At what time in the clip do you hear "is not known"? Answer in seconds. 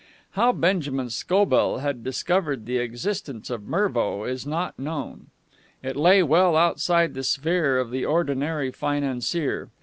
4.23-5.27